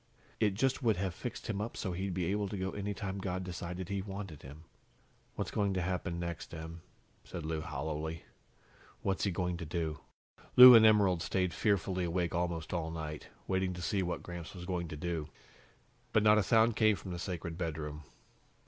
[0.39, 3.19] It just would have fixed him up so he'd be able to go any time
[3.19, 4.63] God decided He wanted him."
[5.35, 6.81] "What's going to happen next, Em?"
[7.23, 8.23] said Lou hollowly.
[9.03, 9.99] "What's he going to do?"
[10.55, 14.65] Lou and Emerald stayed fearfully awake almost all night, waiting to see what Gramps was
[14.65, 15.29] going to do.
[16.13, 18.01] But not a sound came from the sacred bedroom.